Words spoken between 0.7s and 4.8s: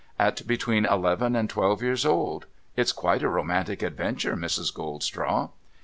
eleven and twelve years old. It's quite a romantic adventure, Mrs.